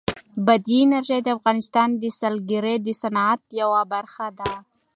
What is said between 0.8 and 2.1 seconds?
انرژي د افغانستان د